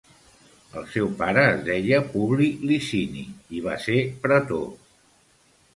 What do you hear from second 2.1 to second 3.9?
Publi Licini, i va